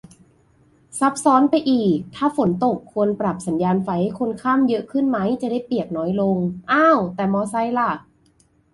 [0.99, 6.37] ซับซ้อนไปอีก ถ้าฝนตก ควรปรับสัญญานไฟให้คนข้ามเยอะขึ้นไหม จะได้เปียกน้อยลง
[6.71, 7.91] อ้าว แต่มอไซค์ล่ะ